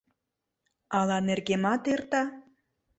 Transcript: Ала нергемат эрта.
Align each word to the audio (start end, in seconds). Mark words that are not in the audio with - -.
Ала 0.97 1.17
нергемат 1.27 1.83
эрта. 1.93 2.21